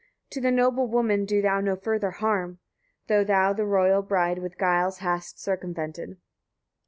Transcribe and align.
To 0.31 0.41
the 0.41 0.49
noble 0.49 0.87
woman 0.87 1.25
do 1.25 1.43
thou 1.43 1.59
no 1.59 1.75
further 1.75 2.09
harm, 2.09 2.57
though 3.07 3.23
thou 3.23 3.53
the 3.53 3.67
royal 3.67 4.01
bride 4.01 4.39
with 4.39 4.57
guiles 4.57 4.97
hast 4.97 5.39
circumvented. 5.39 6.17